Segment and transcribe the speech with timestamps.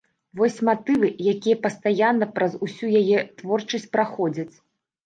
[0.39, 4.53] Вось матывы, якія пастаянна праз усю яе творчасць праходзяць.